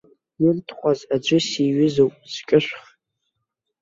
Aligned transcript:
Иртҟәаз 0.45 0.99
аӡәы 1.15 1.39
сиҩызоуп, 1.47 2.13
сҿышәх. 2.33 2.83